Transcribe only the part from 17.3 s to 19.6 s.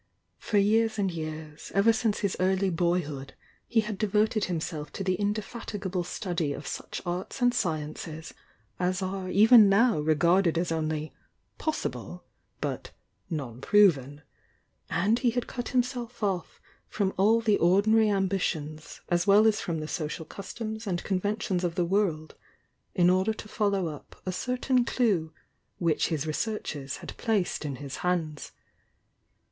the ordmary ambitions as well